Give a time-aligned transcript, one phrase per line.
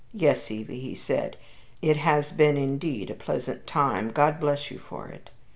[0.15, 1.37] "Yes, Evie," he said,
[1.79, 4.09] "it has been indeed a pleasant time.
[4.09, 5.29] God bless you for it."